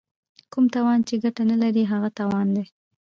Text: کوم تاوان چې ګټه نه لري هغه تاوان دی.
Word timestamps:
کوم 0.51 0.65
تاوان 0.73 0.99
چې 1.07 1.15
ګټه 1.23 1.43
نه 1.51 1.55
لري 1.61 1.83
هغه 1.91 2.09
تاوان 2.19 2.47
دی. 2.55 2.65